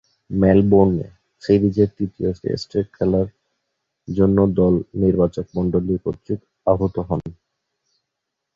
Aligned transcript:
মেলবোর্নে 0.31 1.07
সিরিজের 1.43 1.89
তৃতীয় 1.97 2.29
টেস্টে 2.41 2.79
খেলার 2.95 3.27
জন্য 4.07 4.37
দল 4.59 4.73
নির্বাচকমণ্ডলী 5.01 5.95
কর্তৃক 6.05 6.39
আহুত 6.67 6.95
হন। 7.07 7.21